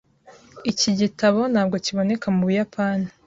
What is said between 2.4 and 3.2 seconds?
Buyapani.